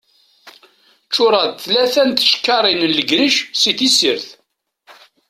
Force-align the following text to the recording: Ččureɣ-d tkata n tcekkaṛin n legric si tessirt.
Ččureɣ-d 1.07 1.55
tkata 1.63 2.03
n 2.05 2.11
tcekkaṛin 2.11 2.81
n 2.89 2.91
legric 2.97 3.37
si 3.61 3.71
tessirt. 3.79 4.27